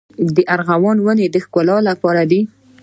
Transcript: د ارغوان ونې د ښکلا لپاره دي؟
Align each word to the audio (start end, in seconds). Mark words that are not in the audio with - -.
د 0.35 0.37
ارغوان 0.55 0.97
ونې 1.01 1.27
د 1.31 1.35
ښکلا 1.45 1.77
لپاره 1.89 2.21
دي؟ 2.31 2.41